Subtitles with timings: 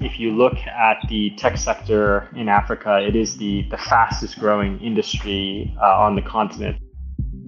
[0.00, 4.78] If you look at the tech sector in Africa, it is the, the fastest growing
[4.80, 6.76] industry uh, on the continent.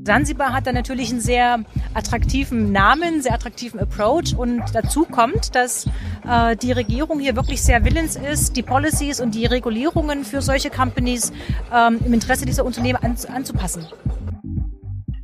[0.05, 5.87] Sansibar hat da natürlich einen sehr attraktiven Namen, sehr attraktiven Approach und dazu kommt, dass
[6.27, 10.71] äh, die Regierung hier wirklich sehr willens ist, die Policies und die Regulierungen für solche
[10.71, 11.31] Companies
[11.71, 13.85] ähm, im Interesse dieser Unternehmen an, anzupassen.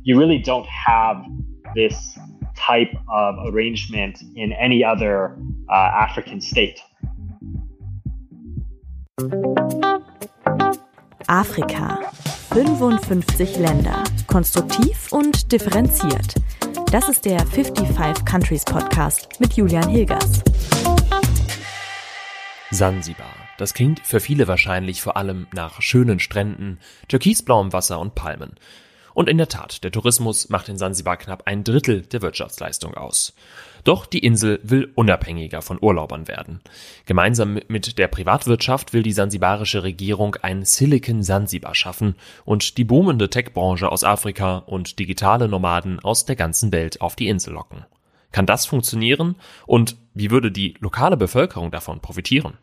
[0.03, 1.25] You really don't have
[1.73, 2.19] this
[2.55, 5.35] type of arrangement in any other
[5.67, 6.79] uh, African state.
[11.27, 12.01] Afrika.
[12.49, 14.03] 55 Länder.
[14.27, 16.35] Konstruktiv und differenziert.
[16.91, 20.43] Das ist der 55 Countries Podcast mit Julian Hilgers.
[22.71, 23.33] Sansibar.
[23.57, 28.55] Das klingt für viele wahrscheinlich vor allem nach schönen Stränden, türkisblauem Wasser und Palmen.
[29.15, 33.33] Und in der Tat, der Tourismus macht in Sansibar knapp ein Drittel der Wirtschaftsleistung aus.
[33.85, 36.59] Doch die Insel will unabhängiger von Urlaubern werden.
[37.05, 43.29] Gemeinsam mit der Privatwirtschaft will die sansibarische Regierung ein Silicon Sansibar schaffen und die boomende
[43.29, 47.85] Tech-Branche aus Afrika und digitale Nomaden aus der ganzen Welt auf die Insel locken.
[48.33, 49.35] Kann das funktionieren?
[49.65, 52.57] Und wie würde die lokale Bevölkerung davon profitieren?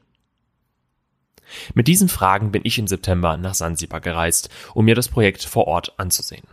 [1.74, 5.66] Mit diesen Fragen bin ich im September nach Sansibar gereist, um mir das Projekt vor
[5.66, 6.46] Ort anzusehen.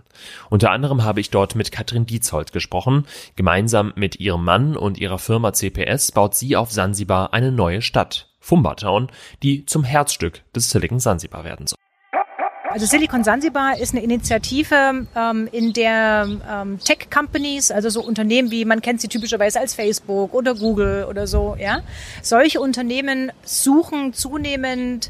[0.50, 3.06] Unter anderem habe ich dort mit Katrin Dietzold gesprochen.
[3.36, 8.30] Gemeinsam mit ihrem Mann und ihrer Firma CPS baut sie auf Sansibar eine neue Stadt,
[8.40, 8.76] Fumba
[9.44, 11.78] die zum Herzstück des Silicon Sansibar werden soll.
[12.72, 18.64] Also Silicon Sansibar ist eine Initiative, ähm, in der ähm, Tech-Companies, also so Unternehmen wie
[18.64, 21.82] man kennt sie typischerweise als Facebook oder Google oder so, ja,
[22.22, 25.10] solche Unternehmen suchen zunehmend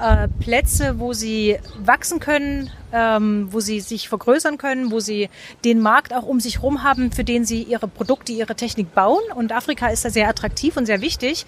[0.00, 5.28] äh, Plätze, wo sie wachsen können, ähm, wo sie sich vergrößern können, wo sie
[5.64, 9.22] den Markt auch um sich herum haben, für den sie ihre Produkte, ihre Technik bauen.
[9.34, 11.46] Und Afrika ist da sehr attraktiv und sehr wichtig.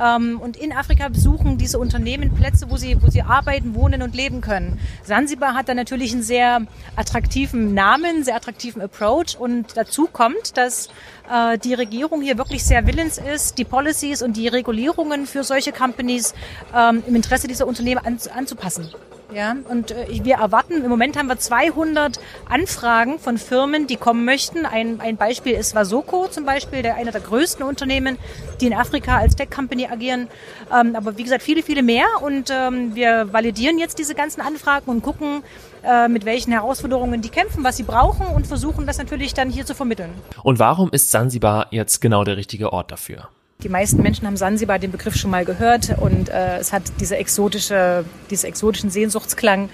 [0.00, 4.14] Ähm, und in Afrika besuchen diese Unternehmen Plätze, wo sie, wo sie arbeiten, wohnen und
[4.14, 4.78] leben können.
[5.04, 6.62] Sansibar hat da natürlich einen sehr
[6.96, 9.36] attraktiven Namen, sehr attraktiven Approach.
[9.38, 10.88] Und dazu kommt, dass
[11.30, 15.72] äh, die Regierung hier wirklich sehr willens ist, die Policies und die Regulierungen für solche
[15.72, 16.34] Companies
[16.74, 18.88] ähm, im Interesse dieser Unternehmen an, anzupassen.
[19.32, 22.18] Ja, und äh, wir erwarten, im Moment haben wir 200
[22.48, 24.66] Anfragen von Firmen, die kommen möchten.
[24.66, 28.18] Ein, ein Beispiel ist Vasoko zum Beispiel, der einer der größten Unternehmen,
[28.60, 30.28] die in Afrika als Tech-Company agieren.
[30.72, 32.06] Ähm, aber wie gesagt, viele, viele mehr.
[32.22, 35.42] Und ähm, wir validieren jetzt diese ganzen Anfragen und gucken,
[35.82, 39.64] äh, mit welchen Herausforderungen die kämpfen, was sie brauchen und versuchen das natürlich dann hier
[39.64, 40.10] zu vermitteln.
[40.42, 43.28] Und warum ist Sansibar jetzt genau der richtige Ort dafür?
[43.62, 47.16] Die meisten Menschen haben Sansibar den Begriff schon mal gehört und äh, es hat diese
[47.16, 49.68] exotische, diesen exotischen Sehnsuchtsklang.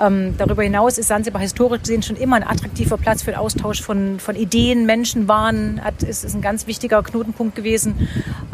[0.00, 3.82] Ähm, darüber hinaus ist Sansibar historisch gesehen schon immer ein attraktiver Platz für den Austausch
[3.82, 5.84] von, von Ideen, Menschen, Waren.
[5.84, 8.08] Hat, ist, ist ein ganz wichtiger Knotenpunkt gewesen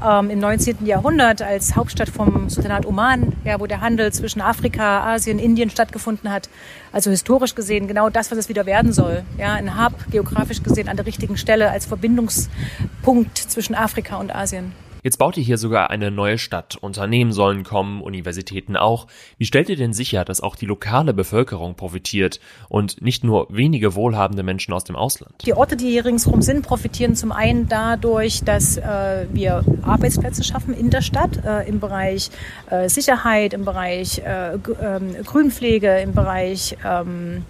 [0.05, 0.85] ähm, im 19.
[0.87, 6.33] Jahrhundert als Hauptstadt vom Sultanat Oman, ja, wo der Handel zwischen Afrika, Asien, Indien stattgefunden
[6.33, 6.49] hat.
[6.93, 9.23] Also historisch gesehen genau das, was es wieder werden soll.
[9.39, 14.73] Ja, ein Hub, geografisch gesehen an der richtigen Stelle als Verbindungspunkt zwischen Afrika und Asien.
[15.07, 16.75] Jetzt baut ihr hier sogar eine neue Stadt.
[16.75, 19.07] Unternehmen sollen kommen, Universitäten auch.
[19.39, 23.95] Wie stellt ihr denn sicher, dass auch die lokale Bevölkerung profitiert und nicht nur wenige
[23.95, 25.33] wohlhabende Menschen aus dem Ausland?
[25.47, 30.75] Die Orte, die hier ringsherum sind, profitieren zum einen dadurch, dass äh, wir Arbeitsplätze schaffen
[30.75, 32.31] in der Stadt, äh, im Bereich
[32.69, 37.45] äh, Sicherheit, im Bereich äh, ähm, Grünpflege, im Bereich ähm,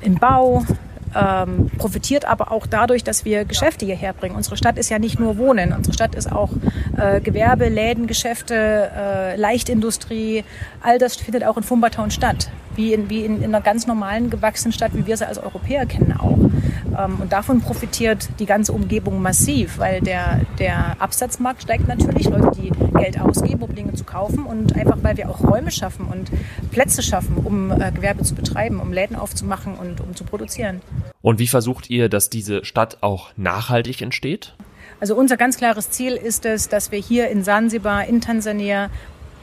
[0.00, 0.64] im Bau,
[1.14, 4.36] ähm, profitiert aber auch dadurch, dass wir Geschäfte hierher bringen.
[4.36, 6.50] Unsere Stadt ist ja nicht nur Wohnen, unsere Stadt ist auch
[6.96, 10.44] äh, Gewerbe, Läden, Geschäfte, äh, Leichtindustrie.
[10.80, 14.30] All das findet auch in Fumbatown statt, wie in, wie in, in einer ganz normalen
[14.30, 16.38] gewachsenen Stadt, wie wir sie als Europäer kennen auch.
[16.98, 22.50] Ähm, und davon profitiert die ganze Umgebung massiv, weil der, der Absatzmarkt steigt natürlich, Leute,
[22.60, 26.30] die Geld ausgeben, um Dinge zu kaufen und einfach, weil wir auch Räume schaffen und
[26.70, 30.80] Plätze schaffen, um äh, Gewerbe zu betreiben, um Läden aufzumachen und um zu produzieren.
[31.22, 34.54] Und wie versucht ihr, dass diese Stadt auch nachhaltig entsteht?
[35.00, 38.90] Also unser ganz klares Ziel ist es, dass wir hier in Sansibar, in Tansania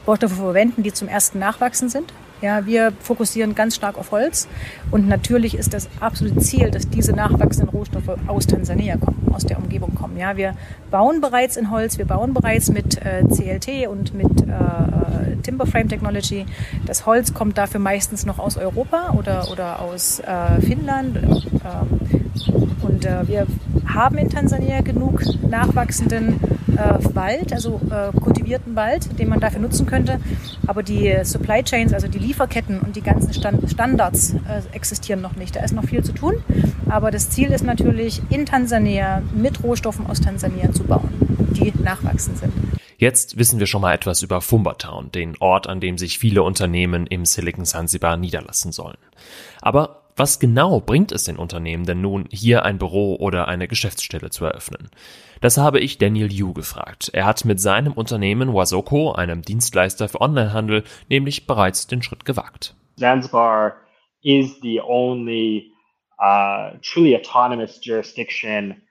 [0.06, 2.12] Rohstoffe verwenden, die zum ersten Nachwachsen sind.
[2.42, 4.46] Ja, wir fokussieren ganz stark auf Holz
[4.90, 9.58] und natürlich ist das absolute Ziel, dass diese nachwachsenden Rohstoffe aus Tansania kommen, aus der
[9.58, 10.18] Umgebung kommen.
[10.18, 10.54] Ja, wir
[10.90, 15.66] bauen bereits in Holz, wir bauen bereits mit äh, CLT und mit äh, äh, Timber
[15.66, 16.44] Frame Technology.
[16.84, 21.16] Das Holz kommt dafür meistens noch aus Europa oder, oder aus äh, Finnland.
[21.16, 22.26] Ähm,
[22.82, 23.46] und äh, wir
[23.86, 26.38] haben in Tansania genug nachwachsenden
[26.76, 28.12] äh, Wald, also äh,
[28.46, 30.20] kultivierten Wald, den man dafür nutzen könnte.
[30.66, 35.36] Aber die Supply Chains, also die Lieferketten und die ganzen Stand Standards äh, existieren noch
[35.36, 35.56] nicht.
[35.56, 36.34] Da ist noch viel zu tun.
[36.88, 41.08] Aber das Ziel ist natürlich, in Tansania mit Rohstoffen aus Tansania zu bauen,
[41.54, 42.52] die nachwachsend sind.
[42.98, 47.06] Jetzt wissen wir schon mal etwas über Fumbertown, den Ort, an dem sich viele Unternehmen
[47.06, 48.96] im Silicon Zanzibar niederlassen sollen.
[49.60, 54.30] Aber was genau bringt es den Unternehmen denn nun, hier ein Büro oder eine Geschäftsstelle
[54.30, 54.90] zu eröffnen?
[55.40, 57.10] Das habe ich Daniel Yu gefragt.
[57.12, 62.74] Er hat mit seinem Unternehmen Wasoko, einem Dienstleister für Onlinehandel, nämlich bereits den Schritt gewagt.
[62.98, 63.74] Zanzibar
[64.22, 65.70] is the only
[66.18, 68.82] uh, truly autonomous jurisdiction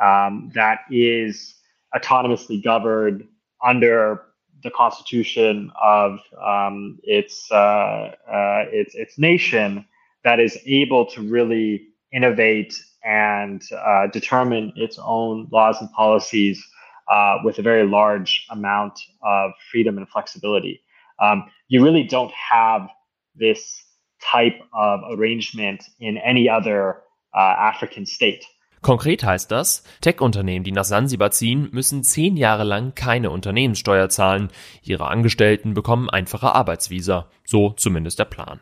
[0.00, 1.60] um, that is
[1.92, 3.24] autonomously governed
[3.60, 4.20] under
[4.62, 9.84] the constitution of um, its, uh, uh, its its nation
[10.24, 12.74] that is able to really innovate
[13.04, 16.62] and uh, determine its own laws and policies
[17.10, 20.82] uh, with a very large amount of freedom and flexibility.
[21.20, 22.88] Um, you really don't have
[23.34, 23.82] this
[24.22, 27.02] type of arrangement in any other
[27.34, 28.44] uh, African state.
[28.82, 34.48] Konkret heißt das, Tech-Unternehmen, die nach Sansibar ziehen, müssen zehn Jahre lang keine Unternehmenssteuer zahlen.
[34.82, 37.26] Ihre Angestellten bekommen einfache Arbeitsvisa.
[37.44, 38.60] So zumindest der Plan.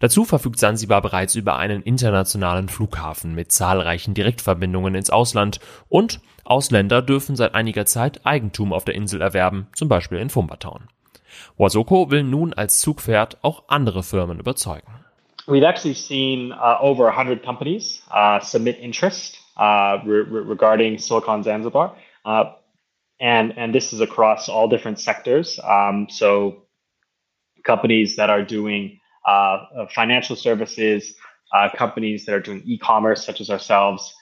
[0.00, 7.02] Dazu verfügt Sansibar bereits über einen internationalen Flughafen mit zahlreichen Direktverbindungen ins Ausland und Ausländer
[7.02, 10.88] dürfen seit einiger Zeit Eigentum auf der Insel erwerben, zum Beispiel in Fumbertown.
[11.58, 14.86] Wasoko will nun als Zugpferd auch andere Firmen überzeugen.
[15.46, 21.96] We've actually seen uh, over 100 companies uh, submit interest uh, re- regarding Silicon Zanzibar.
[22.24, 22.52] Uh,
[23.20, 25.58] and, and this is across all different sectors.
[25.64, 26.64] Um, so
[27.64, 31.14] companies that are doing uh, uh, financial services,
[31.76, 34.14] companies that are doing e-commerce, such as ourselves,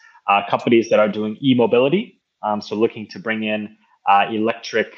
[0.49, 2.21] companies that are doing e-mobility.
[2.43, 3.77] Um, so looking to bring in
[4.31, 4.95] electric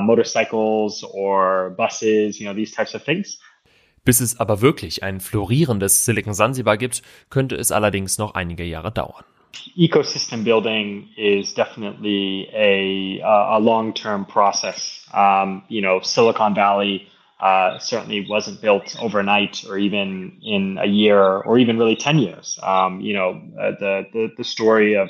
[0.00, 3.38] motorcycles or buses, you know, these types of things.
[4.04, 8.92] Bis es aber wirklich ein florierendes Silicon Zanzibar gibt, könnte es allerdings noch einige Jahre
[8.92, 9.24] dauern.
[9.78, 15.06] Ecosystem building is definitely a a long term process.
[15.12, 17.08] Um, you know, Silicon Valley
[17.40, 22.58] uh, certainly wasn't built overnight, or even in a year, or even really ten years.
[22.62, 25.08] Um, you know, uh, the, the the story of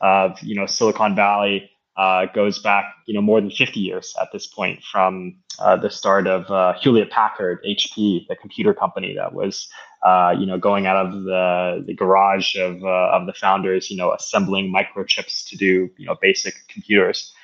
[0.00, 4.28] of you know Silicon Valley uh, goes back you know more than 50 years at
[4.32, 9.32] this point from uh, the start of uh, Hewlett Packard HP, the computer company that
[9.32, 9.68] was
[10.04, 13.96] uh, you know, going out of the, the garage of, uh, of the founders, you
[13.96, 17.34] know, assembling microchips to do, you know, basic computers.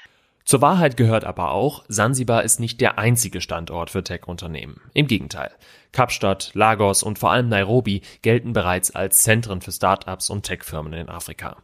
[0.44, 4.80] Zur Wahrheit gehört aber auch, Sansibar ist nicht der einzige Standort für Tech-Unternehmen.
[4.94, 5.50] Im Gegenteil.
[5.92, 11.08] Kapstadt, Lagos und vor allem Nairobi gelten bereits als Zentren für Startups und Tech-Firmen in
[11.08, 11.56] Afrika.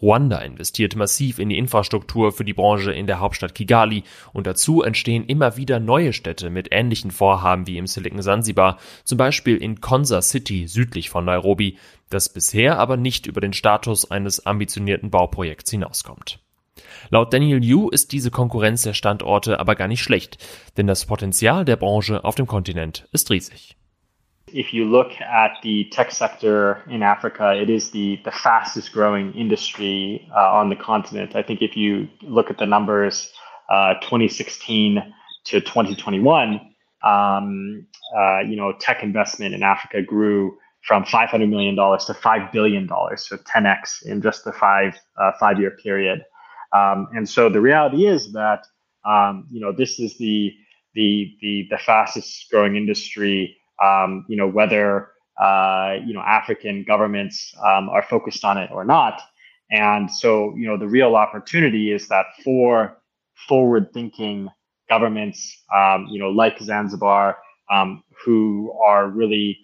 [0.00, 4.82] Ruanda investiert massiv in die Infrastruktur für die Branche in der Hauptstadt Kigali und dazu
[4.82, 9.80] entstehen immer wieder neue Städte mit ähnlichen Vorhaben wie im Silicon Sansibar, zum Beispiel in
[9.80, 11.78] Konza City südlich von Nairobi,
[12.10, 16.40] das bisher aber nicht über den Status eines ambitionierten Bauprojekts hinauskommt.
[17.10, 20.38] Laut Daniel Yu ist diese Konkurrenz der Standorte aber gar nicht schlecht,
[20.76, 23.76] denn das Potenzial der Branche auf dem Kontinent ist riesig.
[24.52, 29.34] If you look at the tech sector in Africa, it is the, the fastest growing
[29.34, 31.34] industry uh, on the continent.
[31.34, 33.32] I think if you look at the numbers,
[33.70, 35.14] uh, 2016
[35.44, 36.60] to 2021,
[37.02, 40.56] um, uh, you know, tech investment in Africa grew
[40.86, 41.80] from $500 million to
[42.12, 46.24] $5 billion, so 10x in just the five, uh, five year period.
[46.72, 48.64] Um, and so the reality is that,
[49.04, 50.52] um, you know, this is the,
[50.94, 57.54] the, the, the fastest growing industry um, you know, whether, uh, you know, African governments
[57.64, 59.20] um, are focused on it or not.
[59.70, 62.98] And so, you know, the real opportunity is that for
[63.48, 64.48] forward thinking
[64.88, 67.38] governments, um, you know, like Zanzibar,
[67.70, 69.58] um, who are really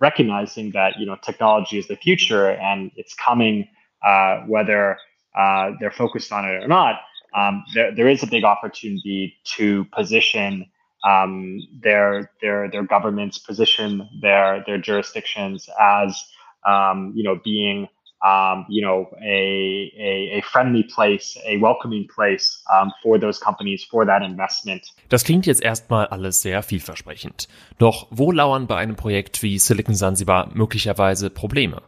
[0.00, 3.66] recognizing that, you know, technology is the future and it's coming,
[4.06, 4.98] uh, whether
[5.36, 7.00] uh, they're focused on it or not,
[7.34, 10.66] um, there, there is a big opportunity to position
[11.04, 16.20] um, their their their governments position their their jurisdictions as
[16.66, 17.88] um, you know being
[18.22, 23.84] um, you know a, a, a friendly place, a welcoming place um, for those companies
[23.84, 24.92] for that investment.
[25.08, 27.48] Das klingt jetzt erstmal alles sehr vielversprechend.
[27.78, 31.82] Doch wo lauern bei einem Projekt wie Silicon Zanzibar möglicherweise Probleme?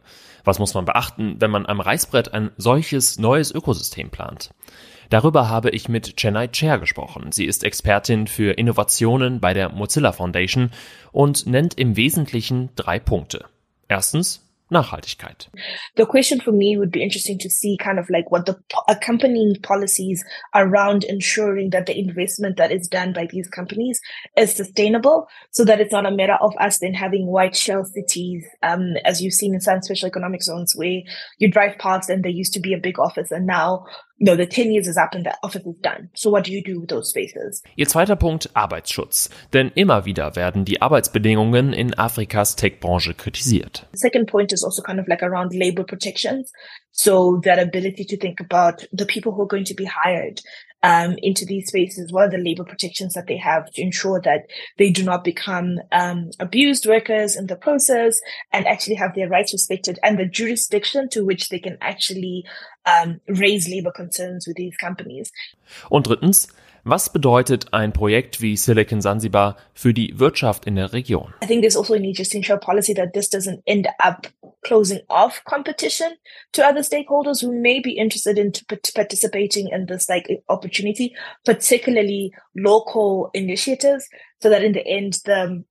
[0.45, 4.51] Was muss man beachten, wenn man am Reißbrett ein solches neues Ökosystem plant?
[5.11, 7.33] Darüber habe ich mit Chennai Chair gesprochen.
[7.33, 10.71] Sie ist Expertin für Innovationen bei der Mozilla Foundation
[11.11, 13.47] und nennt im Wesentlichen drei Punkte.
[13.89, 15.49] Erstens Nachhaltigkeit.
[15.97, 18.57] The question for me would be interesting to see kind of like what the
[18.89, 20.25] accompanying policies
[20.55, 24.01] around ensuring that the investment that is done by these companies
[24.37, 28.45] is sustainable so that it's not a matter of us then having white shell cities,
[28.63, 31.01] um, as you've seen in some special economic zones where
[31.39, 33.85] you drive past and there used to be a big office and now
[34.21, 36.11] no, the 10 years is up and the office is done.
[36.15, 37.63] So what do you do with those spaces?
[37.75, 39.31] Ihr zweiter Punkt, Arbeitsschutz.
[39.55, 43.87] Denn immer wieder werden die Arbeitsbedingungen in Afrikas Tech-Branche kritisiert.
[43.93, 46.53] The second point is also kind of like around labor protections.
[46.93, 50.41] So that ability to think about the people who are going to be hired
[50.83, 54.47] um, into these spaces, what are the labor protections that they have to ensure that
[54.79, 58.19] they do not become um, abused workers in the process
[58.53, 62.45] and actually have their rights respected and the jurisdiction to which they can actually
[62.87, 65.31] um, raise labor concerns with these companies.
[65.91, 66.49] Und drittens,
[66.85, 71.35] was bedeutet ein Projekt wie Silicon Zanzibar für die Wirtschaft in der Region?
[71.43, 74.29] I think there's also a need just to ensure policy that this doesn't end up
[74.63, 76.13] closing off competition
[76.53, 78.53] to other stakeholders who may be interested in
[78.95, 84.09] participating in this like opportunity, particularly local initiatives,
[84.43, 85.65] so that in the end the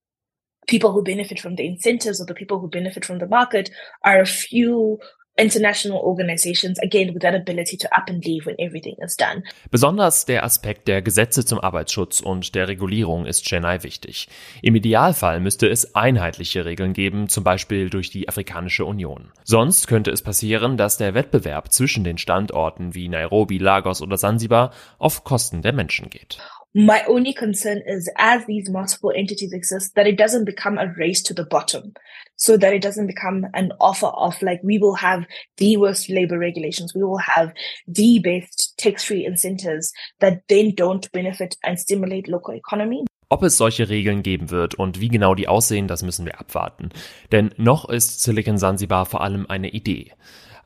[0.68, 3.72] people who benefit from the incentives or the people who benefit from the market
[4.04, 5.00] are a few
[5.40, 9.44] international organizations, again, with that ability to up and leave when everything is done.
[9.72, 14.28] Besonders der Aspekt der Gesetze zum Arbeitsschutz und der Regulierung ist Chennai wichtig.
[14.62, 19.32] Im Idealfall müsste es einheitliche Regeln geben, zum Beispiel durch die Afrikanische Union.
[19.44, 24.72] Sonst könnte es passieren, dass der Wettbewerb zwischen den Standorten wie Nairobi, Lagos oder Sansibar
[24.98, 26.40] auf Kosten der Menschen geht.
[26.74, 31.24] My only concern is as these multiple entities exist, that it doesn't become a race
[31.24, 31.94] to the bottom.
[32.42, 35.26] So that it doesn't become an offer of like, we will have
[35.58, 36.96] the worst labor regulations.
[36.96, 37.54] We will have
[37.86, 39.92] the best tax-free incentives
[40.22, 43.04] that then don't benefit and stimulate local economy.
[43.32, 46.90] Ob es solche Regeln geben wird und wie genau die aussehen, das müssen wir abwarten.
[47.32, 50.14] Denn noch ist Silicon Sansibar vor allem eine Idee.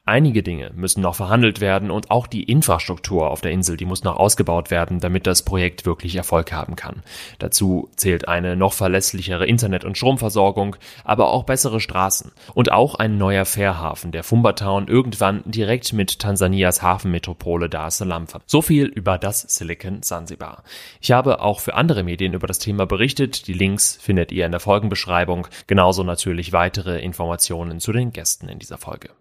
[0.06, 4.04] Einige Dinge müssen noch verhandelt werden und auch die Infrastruktur auf der Insel, die muss
[4.04, 7.04] noch ausgebaut werden, damit das Projekt wirklich Erfolg haben kann.
[7.40, 13.18] Dazu zählt eine noch verlässlichere Internet- und Stromversorgung, aber auch bessere Straßen und auch ein
[13.18, 18.52] neuer Fährhafen, der Fumbertown irgendwann direkt mit Tansanias Hafenmetropole Dar es Salaam verbindet.
[18.52, 20.64] So viel über das Silicon Sansibar.
[21.00, 23.48] Ich habe auch für andere Medien über das Thema berichtet.
[23.48, 25.48] Die Links findet ihr in der Folgenbeschreibung.
[25.66, 29.12] Genauso natürlich weitere Informationen zu den Gästen in dieser Folge.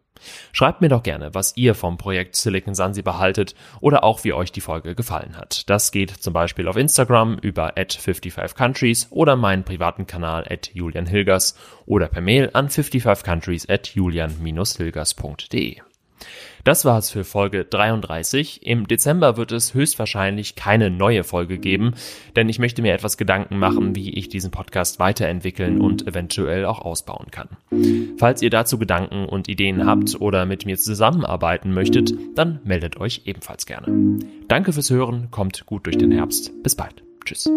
[0.52, 4.52] Schreibt mir doch gerne, was ihr vom Projekt Silicon Sansibar haltet oder auch wie euch
[4.52, 5.68] die Folge gefallen hat.
[5.68, 11.56] Das geht zum Beispiel auf Instagram über at 55countries oder meinen privaten Kanal at julianhilgers
[11.86, 15.82] oder per Mail an 55countries at julian-hilgers.de.
[16.64, 18.64] Das war's für Folge 33.
[18.66, 21.94] Im Dezember wird es höchstwahrscheinlich keine neue Folge geben,
[22.36, 26.80] denn ich möchte mir etwas Gedanken machen, wie ich diesen Podcast weiterentwickeln und eventuell auch
[26.80, 27.48] ausbauen kann.
[28.16, 33.22] Falls ihr dazu Gedanken und Ideen habt oder mit mir zusammenarbeiten möchtet, dann meldet euch
[33.24, 34.20] ebenfalls gerne.
[34.46, 36.52] Danke fürs Hören, kommt gut durch den Herbst.
[36.62, 37.02] Bis bald.
[37.24, 37.50] Tschüss.